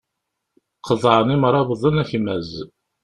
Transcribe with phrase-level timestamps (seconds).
[0.87, 2.51] Qeḍɛen imrabḍen akmaz.